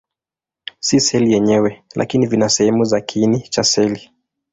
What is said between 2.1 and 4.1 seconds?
vina sehemu za kiini cha seli.